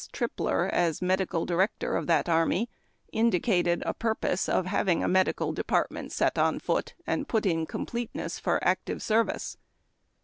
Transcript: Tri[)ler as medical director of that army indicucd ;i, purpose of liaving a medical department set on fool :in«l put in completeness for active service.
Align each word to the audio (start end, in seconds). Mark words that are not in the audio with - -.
Tri[)ler 0.11 0.67
as 0.73 0.99
medical 0.99 1.45
director 1.45 1.95
of 1.95 2.07
that 2.07 2.27
army 2.27 2.67
indicucd 3.13 3.83
;i, 3.85 3.91
purpose 3.91 4.49
of 4.49 4.65
liaving 4.65 5.03
a 5.03 5.07
medical 5.07 5.53
department 5.53 6.11
set 6.11 6.39
on 6.39 6.57
fool 6.59 6.81
:in«l 7.05 7.25
put 7.25 7.45
in 7.45 7.67
completeness 7.67 8.39
for 8.39 8.57
active 8.67 9.03
service. 9.03 9.57